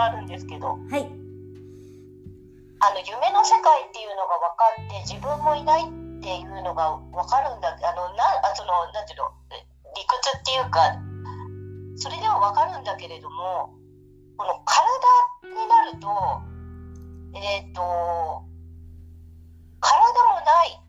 [0.00, 1.04] があるんですけどはい。
[2.82, 5.84] あの夢の世界っていうのが分かって自分もいないっ
[6.24, 9.28] ていうのが分かるんだあのなあそのなんていうの
[9.92, 10.96] 理屈っていうか
[11.96, 13.76] それでは分かるんだけれども
[14.38, 14.80] この体
[15.44, 16.08] になると
[17.36, 17.80] えっ、と
[19.80, 20.80] 体もない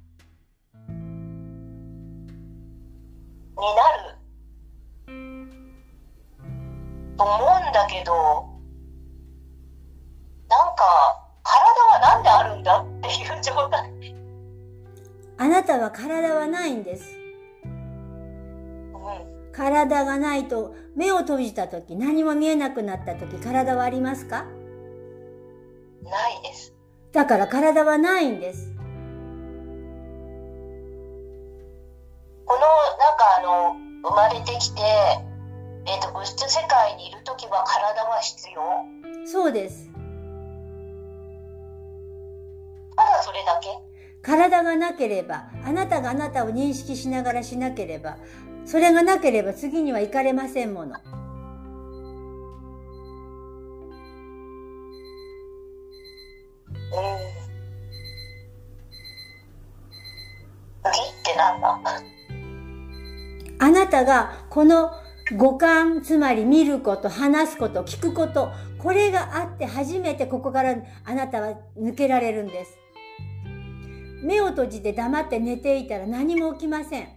[3.59, 4.15] になる
[7.17, 7.35] と思
[7.67, 8.50] うんだけど
[15.91, 17.17] は体はないんです。
[17.63, 24.45] うん体がないと目を閉じた時何も見えなくなった時体はありますか？
[26.03, 26.73] ないです
[27.11, 28.71] だから体はないんです。
[32.45, 32.65] このな
[33.13, 33.75] んかあの
[34.09, 38.61] 生まれてきて、えー、と物質世界にいる時は体は必要？
[39.27, 39.89] そうです。
[44.21, 48.17] 体がなければ、あなたがあなたを認識しながらしなければ、
[48.65, 50.95] それがなければ次には行かれませんもの。
[60.83, 61.79] 次ってなんだ
[63.59, 64.91] あなたがこの
[65.37, 70.75] 五感、つまり見ること、話すこと、聞くこと、これがあって初めてここから
[71.05, 72.80] あなたは抜けられるんです。
[74.21, 77.07] 目を閉じて黙って寝ていたら何も起きません。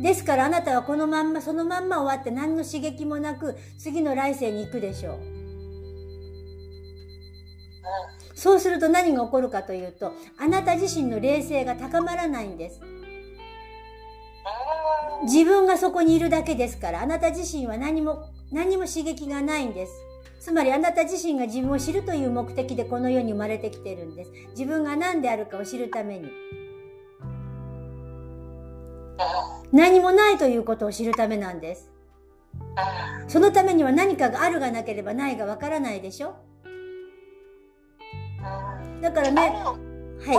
[0.00, 5.18] ですからあなたはこのまんま、そのまんま終わって何の刺激もなく次の来世に行くでしょう。
[8.34, 12.80] そうすると何が起こるかというと、あなた自身の霊性が高まらないんです。
[15.24, 19.92] 自分がそこにいるだけですから、あなた自身は何も、何も刺激がないんです。
[20.40, 24.32] つまりあなた自身が自分を知るという目的でこの世に生まれてきてるんです。
[24.52, 26.30] 自分が何であるかを知るために。
[29.70, 31.92] 何もないということを知るためなんです。
[33.28, 36.34] そのためには何かがあるがなければないがわからないでしょ
[39.02, 39.48] だからね、は
[40.32, 40.36] い。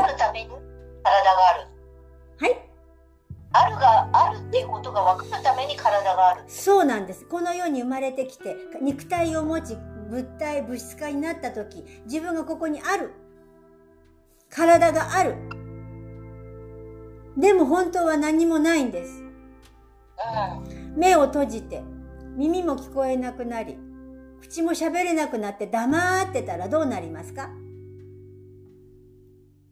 [1.03, 1.67] 体がある
[2.39, 2.70] はい。
[3.53, 7.25] あるがあるっていうことが分かるために体があるそうなんです。
[7.25, 9.75] この世に生まれてきて、肉体を持ち、
[10.09, 13.11] 物体、物質化になった時、自分がここにある。
[14.49, 15.35] 体がある。
[17.37, 19.21] でも本当は何もないんです。
[19.21, 19.25] う
[20.67, 21.81] ん目を閉じて、
[22.35, 23.77] 耳も聞こえなくなり、
[24.41, 27.49] 口も喋れなくなって黙ってたらどうなりますか？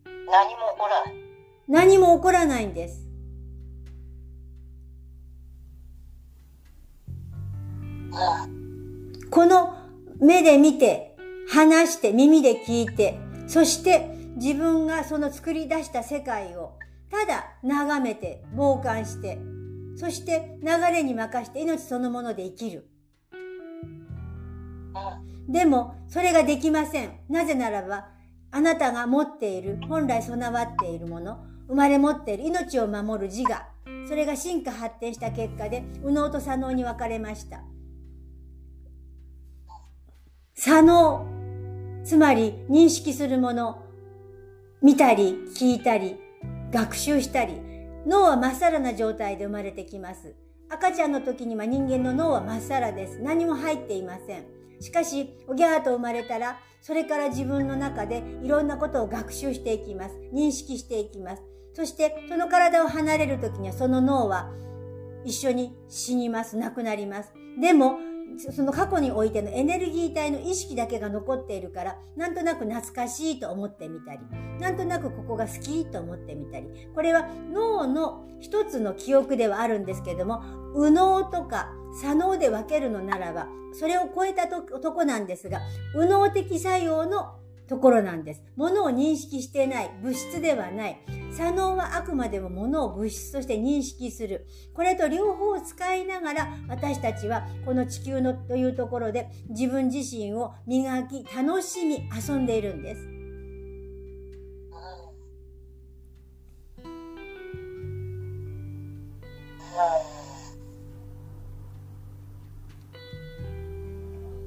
[0.06, 1.14] 何も起こらない
[1.68, 3.09] 何も起こらないんです。
[9.30, 9.76] この
[10.20, 11.16] 目で見て、
[11.48, 16.74] 話して、耳で聞いて、そして自分がその作り出した世界を
[17.10, 19.40] ただ眺めて、傍観して、
[19.96, 22.88] そして流れに任して命そのもので生きる。
[25.48, 27.12] でも、それができません。
[27.28, 28.10] なぜならば、
[28.52, 33.68] あなたが持っている、本来備わっているもの、生まれ持っている命を守る自我、
[34.08, 37.64] それが進化発展した結果で、右脳と左脳に分かれました。
[40.62, 41.26] 左脳、
[42.04, 43.82] つまり認識するもの、
[44.82, 46.18] 見たり、聞いたり、
[46.74, 47.62] 学習したり、
[48.06, 50.36] 脳はまっさらな状態で生まれてきます。
[50.70, 53.22] 赤ちゃんの時には人間の脳はまっさらです。
[53.22, 54.44] 何も入っていません。
[54.82, 60.20] しかし、おぎゃーと生まれたら、それから自分の中でいろんなことを学習していきます。
[60.34, 61.44] 認識していきます。
[61.74, 64.52] そして、その体を離れる時にはその脳は
[65.24, 66.58] 一緒に死にます。
[66.58, 67.32] 亡くなります。
[67.62, 68.09] でも、
[68.40, 74.20] その過去においてのエネルギー体の意識だけが残っているから、なんとなく懐かしいと思ってみたり、
[74.60, 80.42] なんとなくここが好きと思ってみたり、これは脳の一つの記憶ではあるんですけども、
[80.76, 81.70] 右脳とか
[82.02, 85.60] 左脳で分けるのならば、それを超えたととこなんですが、
[85.94, 87.36] 右脳的作用の
[87.70, 88.42] ところなんです。
[88.56, 91.00] 物を認識してない、物質ではない。
[91.32, 94.48] 左脳はあくまでも物を物質として認識する。
[94.74, 103.08] これと両方を使いながら私たちはこの地球のというところで自分自身を磨き、楽しみ、遊んでいるんです。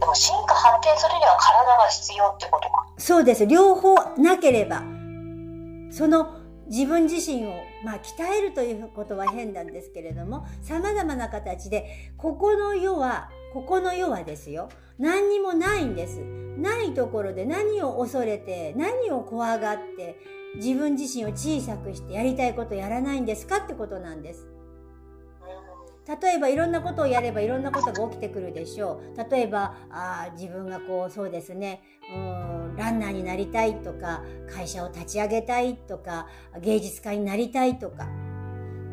[0.00, 2.71] でも進化発展するには体が必要ってこと。
[3.02, 3.48] そうです。
[3.48, 4.84] 両方なければ、
[5.90, 6.38] その
[6.68, 7.54] 自分自身を、
[7.84, 14.68] まあ、鍛えるということは変なんですけれども、様々な形で、ここの世は、ここの世はですよ。
[15.00, 16.20] 何にもないんです。
[16.20, 20.16] ないところで何を恐れて、何を怖がって、
[20.54, 23.56] 自分自身を小さくしてやりたいことやらないんですか？
[23.64, 24.46] ってことなんです。
[26.20, 29.30] 例えばいろんなことをやればいろんなことが起きてくるでしょう。
[29.30, 31.80] 例えば、あ自分がこう、そうですね、
[32.12, 36.28] うん、ランナーになりたいとか、会社を立ち上げたいとか、
[36.60, 38.08] 芸術家になりたいとか、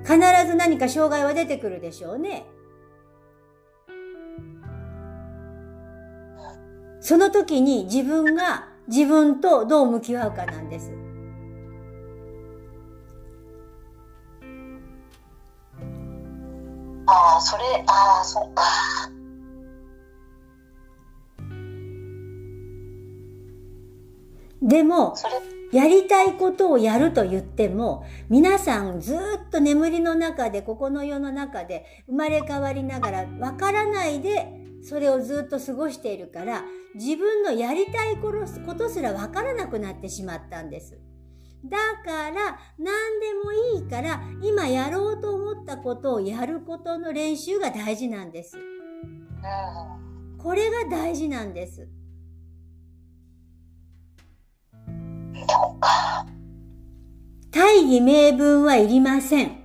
[0.04, 0.18] 必
[0.48, 2.46] ず何か障害は出てくるでしょうね。
[7.02, 10.92] その時に自分が自分とどう向き合うかなんです。
[17.08, 18.64] ああ、それ、ああ、そっか。
[24.70, 25.16] でも、
[25.72, 29.18] やりたいことをやると言っても、皆さんずっ
[29.52, 34.48] と眠りの中で、ここの世の中で生まれ変わりながら、わからないで、
[34.84, 36.64] それをずっと過ごしているから、
[36.94, 38.32] 自分のやりたいこ
[38.76, 41.00] とすらわからなくなってしまったんです。
[41.66, 48.58] だから、何でもいいから、今やろうと思ったことをやることの練習が大事なんです。
[50.38, 51.88] これが大事なんです。
[57.52, 59.60] 大義名分はいりません。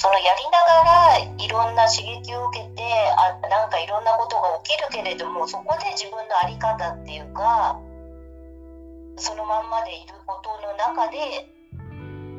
[0.00, 2.82] そのやりながらいろんな刺激を受けて
[3.18, 7.76] あなんかいろんなことが起きるけれどもそこで自分の在り方っていうか
[9.16, 11.50] そのまんまでいることの中で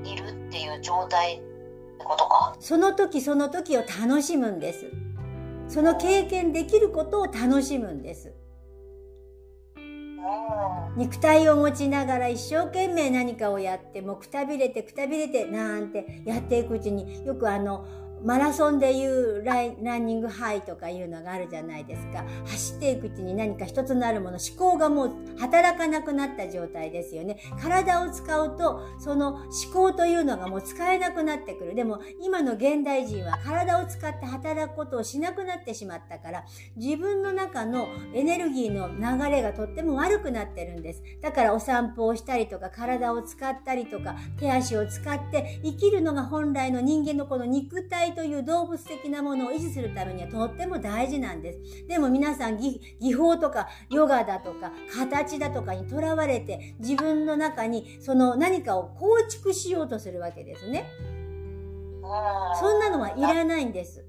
[0.10, 2.56] いるっていう状態ってことか。
[2.62, 4.86] その時その時を楽しむんです
[5.70, 8.34] その経験できることを楽しむんです。
[10.98, 17.86] 肉体を持ちながら一生懸命何かをやってもくたびれてくたびれてなんてやっていくうちによくあの
[18.24, 22.24] マラソンでいうラランニングハイとかいうのがあるじゃないですか。
[22.46, 27.38] 走っていくうちに何か一つなるもの、思考がもう働かなくなった状態ですよね。
[27.62, 31.76] 体を使うと、その思考というのがもう使えなくなってくる。
[31.76, 36.46] でも今の現代人は体を使って働くことをしなくなってしまったから、
[36.76, 41.04] 自分の中のエネルギーの流れがとっても悪くなってるんです。
[41.22, 51.88] だからお散歩をしたりとか、体を使ったりとか、手足を使って生きるのが本来の人間のこの肉体という動物的なものを維持するためにはとっても大事なんです。
[51.88, 52.80] でも皆さん技
[53.14, 60.86] 法とかヨガだとか形だとかにとらわれて自分の中にその何かを構築しようとするわけですね。
[62.60, 64.06] そんなのはいらないんです。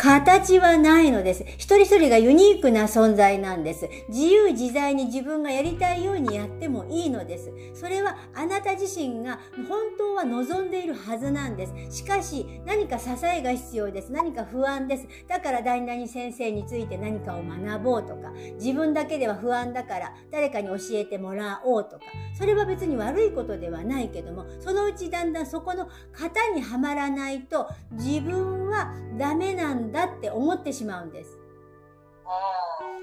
[0.00, 1.44] 形はないのです。
[1.58, 3.86] 一人一人がユニークな存在なんです。
[4.08, 7.52] 自由自在に自分がやりたいようにやってもいいのです。
[7.74, 9.38] それはあなた自身が
[9.68, 11.98] 本当は望んでいるはずなんです。
[11.98, 14.10] しかし何か支えが必要です。
[14.10, 15.06] 何か不安です。
[15.28, 22.04] だから大々先生について何かを学ぼうとか、自分だけでは不安だから誰かに教えてもらおうとか、
[22.38, 31.38] それは別に悪いことではないけども、そのうちだんだんそこの型にはまらないと自分はダメなんだだって思ってしまうんです。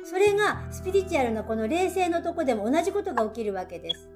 [0.03, 4.09] それがスピリチュアルのこの冷静のとこでも同じことが起きるわけです。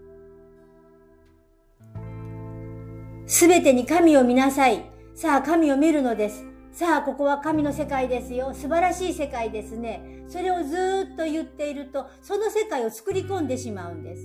[3.25, 4.89] すべてに神を見なさい。
[5.13, 6.45] さあ神を見るのです。
[6.71, 8.53] さあここは神の世界ですよ。
[8.53, 10.23] 素晴らしい世界ですね。
[10.27, 14.23] それをずっと言っていると、その世界を作り込んでしまうんです。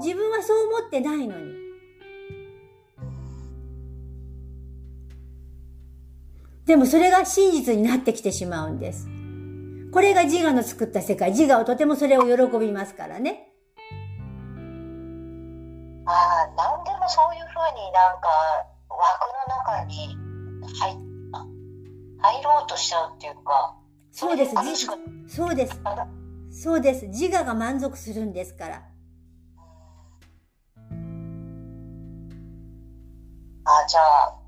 [0.00, 1.61] 自分はそう思ってないのに。
[6.66, 9.08] でもそれが真実になってきてしまうんです。
[9.92, 11.30] これが自我の作った世界。
[11.30, 13.48] 自我はとてもそれを喜びますからね。
[16.06, 18.28] ああ、なんでもそういうふうになんか
[18.88, 20.16] 枠の中に
[20.78, 20.96] 入
[22.18, 23.76] 入ろうとしちゃうっていうか。
[24.12, 24.54] そうです。
[25.26, 25.80] そうです。
[26.50, 27.06] そうです。
[27.08, 28.82] 自我が満足するんですから。
[33.64, 34.41] あ、じゃあ、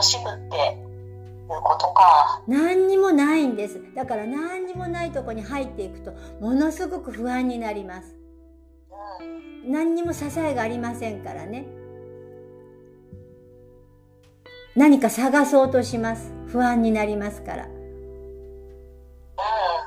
[0.00, 2.42] 楽しむっていうことか。
[2.48, 3.82] 何にもないんです。
[3.94, 8.16] だから何にもないとこに入っていくと、ものすごく不安になります。
[9.64, 11.66] うん、何にも支えがありませんからね。
[14.74, 16.32] 何か探そうとします。
[16.46, 17.68] 不安になりますから。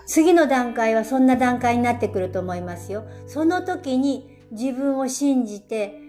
[0.05, 3.05] 次の段階はそんな段階になってくると思いますよ。
[3.25, 6.03] その時に自分を信じて、い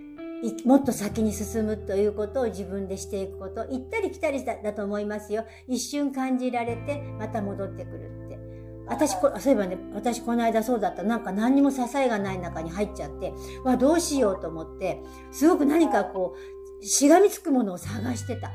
[0.64, 5.45] もっと先に進むということを自分でしていくこと行ったり来たりだだと思いますよ。
[5.67, 8.38] 一瞬感じられてまた戻ってくるって。
[8.87, 11.03] 私こそういえばね私この間そうだった。
[11.03, 13.33] なんか何にも支えがない中に入っちゃって
[13.64, 15.00] わどうしようと思って
[15.33, 16.37] すごく何かこ
[16.83, 18.50] うしがみつくものを探してた。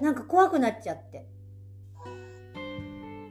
[0.00, 0.06] うん。
[0.06, 1.26] なんか怖くなっちゃって。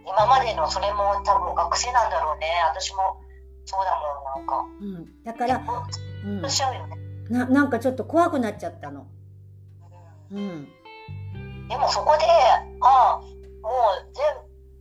[0.06, 2.48] 今までのそれも多分学生なんだろうね。
[2.74, 3.22] 私も
[3.66, 4.66] そうだもんなんか。
[4.82, 5.24] うん。
[5.24, 5.62] だから、
[6.26, 6.50] うん。
[6.50, 6.96] しちゃうよね、
[7.30, 9.08] ななんかちょっと怖くなっちゃったの。
[10.32, 10.68] うん。
[11.68, 12.26] でもそこで
[12.82, 13.22] ああ
[13.62, 14.26] もう全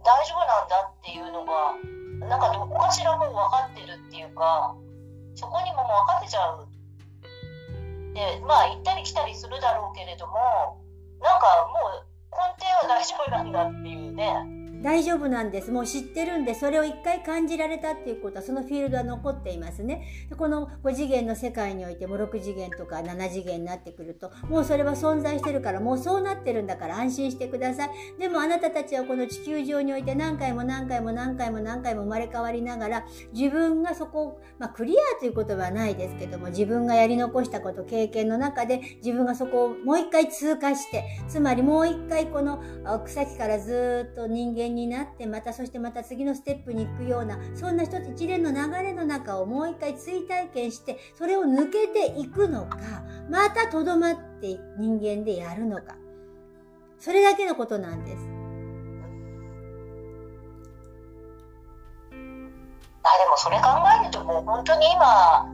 [0.03, 1.75] 大丈夫なんだっていうのが
[2.27, 4.75] なんかどこかしらもう分かってるっていうか
[5.35, 6.67] そこにももう分かってちゃう
[8.15, 10.81] でまあ行ったり来たりするだろうけれども
[11.21, 14.58] なんかもう根底は大丈夫なんだっていうね。
[14.83, 15.71] 大丈夫なんです。
[15.71, 20.05] もう知ってるんで、それを一回感じられたっていうことは、そのフィールドは残っていますね。
[20.37, 27.91] この5次元の世界においても6次元とか7次元になってくると、もうそれは存在してるから、もうそうなってるんだから安心してください。
[28.19, 42.63] でもあなたたちはこの地球上において何回も何回も何回も何回も生まれ変わりながら、自分がそこ、まあクリアということはないですけども、自分がやり残したこと、経験の中で自分がそこをもう一回通過して、つまりもう一回この
[43.05, 52.79] 草木からずっと人間になって、またそしてまた次のステップに行くような、そんな一つ一連の流れの中をもう一回追体験して、それを抜けていくのか、
[53.31, 55.97] またとどまって人間でやるのか。
[56.99, 58.39] それだけのことなんです。
[63.05, 63.69] あでもそれ考
[64.03, 65.49] えるともう本当に今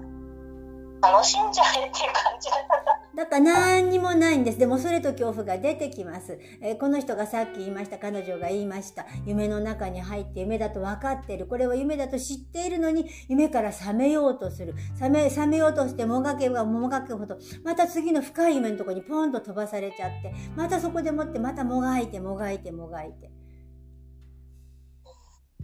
[1.00, 4.58] 楽しんじゃえっていう感じだっただから何にもないんです。
[4.58, 6.38] でもそれと恐怖が出てきます。
[6.60, 9.06] えーこの人がさっき言いました、彼女が言いました。
[9.24, 11.46] 夢の中に入って夢だと分かってる。
[11.46, 14.74] これは夢だと知っているのに、夢から覚めようとする。
[14.94, 23.43] 覚め、覚めようとしてもがけばもがくほど、また次の深い夢のとこにポンと飛ばされちゃって、またそこでもってまたもがいてもがいてもがいて。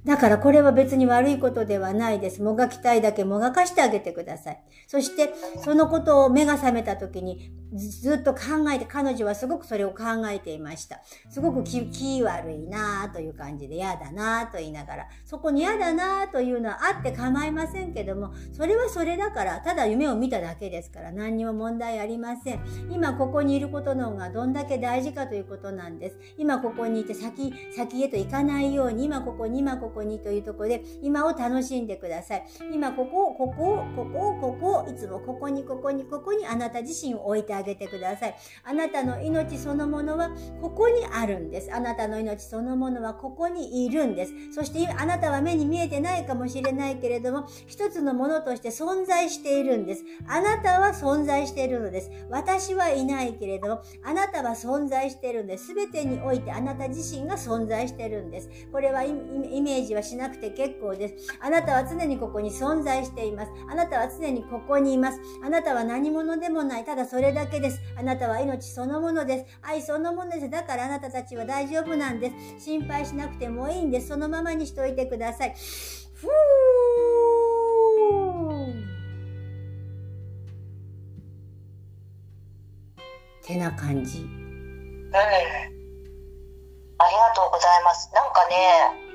[0.05, 2.43] だからこれは別に悪いことではないです。
[2.43, 4.63] もがきたいだけもがかしてあげてください。
[4.87, 11.01] そして、そのことを目が覚めた時にずずっと考えて、彼女はすごくそれを考えていました。
[11.29, 22.61] すごく気気悪いなぁという感じで嫌だなぁと言いながら、そこに嫌だなぁというのはあって構いませんけども、それはそれだから、ただ夢を見ただけですから何にも問題ありません。
[22.91, 26.19] 今ここにいることの方がどんだけ大事かということなんです。
[26.39, 32.45] 今ここにいて先、先へと行かないように、今ここに、今ここにというところで、今を楽しんでください。
[32.73, 38.35] 今ここを、ここを、ここを、ここを、いつもここに、ここに、ここにあなた自身を置いてあげてください。
[38.65, 40.31] あなたの命そのものは
[40.61, 41.73] ここにあるんです。
[41.73, 44.33] あなたの命そのものはここにいるんです。
[44.53, 50.05] そしてあなたは目に見えてないかもしれないけれども、一つのものとして存在しているんです。
[50.29, 52.11] あなたは存在しているのです。
[52.31, 55.67] 私はいないけれども、あなたは存在しているんです。
[55.67, 58.51] すべてにおいてあなた自身が存在しているんです。
[58.71, 61.15] これはイメージはしなくて結構です。
[61.41, 63.53] あなたは常にここに存在しています。
[63.69, 65.21] あなたは常にここにいます。
[65.43, 66.85] あなたは何者でもない。
[66.85, 67.81] ただそれだけです。
[67.97, 69.59] あなたは命そのものです。
[69.63, 70.51] 愛そのものです。
[70.51, 72.65] だからあなたたちは大丈夫なんです。
[72.65, 74.09] 心配しなくてもいいんです。
[74.09, 75.55] そのままにしといてください。
[76.15, 76.31] ふー
[83.43, 84.21] てな感じ。
[84.21, 85.81] うん
[87.03, 89.10] ありがとうございますなんかね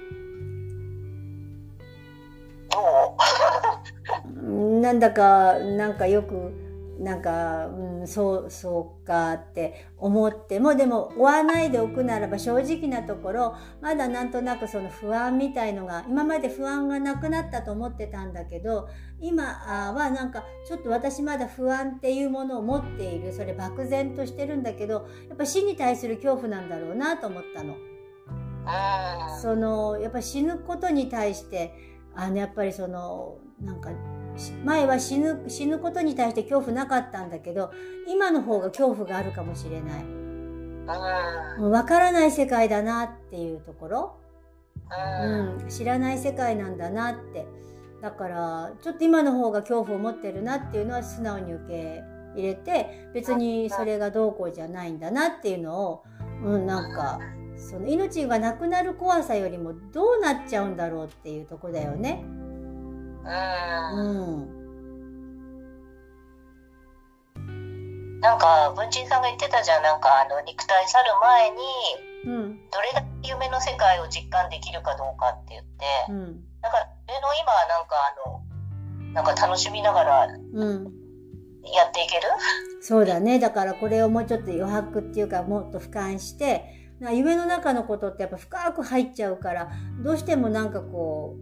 [4.81, 6.51] なんだか、なんかよく、
[6.99, 18.87] なんか、うん、そう、そうかって思っても、でも追わないでおくならば正直なところ、まだなんとなくその不安みたいのが、今まで不安がなくなったと思ってたんだけど、
[19.19, 23.33] 今はなんかちょっと私まだ不安っていうものを持っている。
[23.33, 27.73] それ漠然としてるんだけど、やっぱ死に対する恐怖なんだろうなと思ったの。
[27.73, 27.95] うん
[29.41, 33.89] そのやっぱ死ぬことに対してあのやっぱりそのなんか
[34.37, 37.71] し前は死ぬ死ぬことに対して恐怖なかったんだけど
[38.07, 40.03] 今の方が恐怖があるかもしれない。
[40.03, 41.61] うん。
[41.61, 44.17] もう分からない世界だなっていうところ、
[45.23, 45.61] うん。
[45.61, 47.45] うん、知らない世界なんだなって。
[48.01, 52.03] だからちょっと今の方が恐怖を持ってるなっていうのは素直に受け
[52.35, 56.03] 入れて別にそれがどうこうじゃないんだなっていうのを、
[56.43, 57.19] うん、なんか
[57.57, 62.23] その命がなくなる怖さよりもどうなっちゃうんだろうっていうとこだよね。
[62.23, 62.35] うん
[63.97, 64.41] う
[67.39, 68.19] ん。
[68.19, 71.57] なんか文鎮さんが言ってたじゃんなんかあの肉体去る前に
[72.25, 72.57] うん。
[72.71, 76.43] どれだけ夢の世界を実感できるかどうかって言ってうん。
[76.61, 80.91] だからそれの今はなんかあのなんか楽しみながらうん。
[81.73, 82.21] やっていける？
[82.79, 83.39] そうだね。
[83.39, 89.71] だからこれをもうちょっと余白っていうかもっと俯瞰して、な夢の中のことってやっぱ深く入っちゃうから、
[90.03, 91.35] どうしてもなんかこ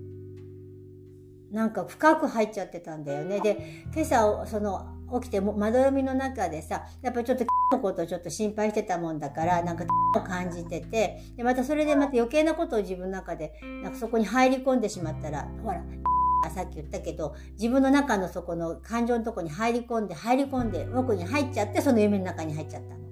[1.51, 3.39] う、なんか深く入っちゃってたんだよね。
[3.39, 4.88] で、今朝、その、
[5.22, 15.83] 起きても、まどろみの中でさ、やっぱちょっとのことをちょっと心配してたもんだから、なんかを感じてて、で、またそれでまた余計なことを自分の中で、なんかそこに入り込んでしまったら、ほら、
[16.53, 23.02] さっき言ったけど、自分の中のそこの感情のとこに入り込んで、入り込んで、奥に入っちゃって、その夢の中に入っちゃった。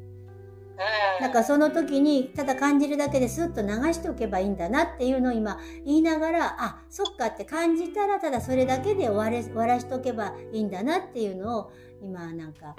[1.19, 11.71] だからその時に、ただ感じるだけでスッと流しておけばいいんだなっていうのを今言いながら、あ、そっかって感じたら、ただそれだけで終われ終わらしとけばいいんだなっていうのを、
[12.01, 12.75] 今なんか、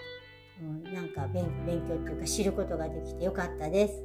[0.61, 4.03] うん、なんか勉勉強っていうか知ることができてよかったです。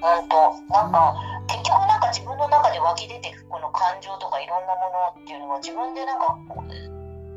[0.00, 1.14] 本当なんか、
[1.48, 4.80] 結局なんか自分の中で湧き出てくこの感情とかいろんなも
[5.16, 6.62] のっていうのは自分でなんかこ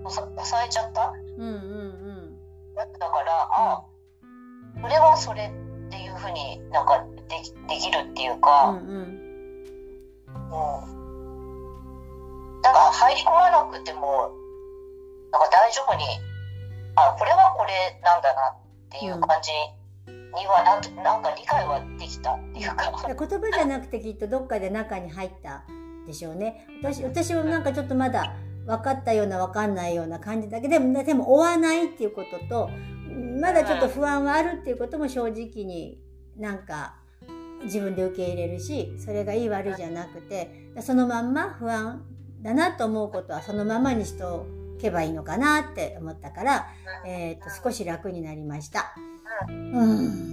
[0.06, 1.12] うさ抑えちゃった？
[1.38, 2.38] うんうん。
[2.76, 3.84] だからあ
[4.82, 8.38] それはそれっていうふうになんかできできるっていううん。
[8.38, 8.84] うか、んうん。
[10.32, 10.54] う
[12.60, 14.32] ん、なんか入り込まなくても
[15.32, 16.04] なんか大丈夫に
[16.96, 18.56] あこれはこれなんだなっ
[18.90, 19.52] ていう感じ
[20.38, 22.92] にはなんとなんか理解はできたっていうか。
[23.08, 25.64] 言葉じゃなくてきっとどっかで中に入った
[26.08, 26.68] でしょうね。
[26.82, 28.34] 私、私はなんかちょっとまだ
[28.66, 32.70] 分かったような分かんないような感じだけど、でも、でも追わないっていうことと、
[33.42, 36.00] まだちょっと不安はあるっていうことも正直に
[36.38, 36.96] なんか
[37.64, 42.04] 自分で受け入れるし、それがいい悪いじゃなくて、そのまんま不安
[42.44, 44.46] だなと思うことはそのままにしてお
[44.80, 46.68] けばいいのかなって思ったから、
[47.06, 48.94] えっ、と、少し楽になりました。
[49.50, 50.32] うん。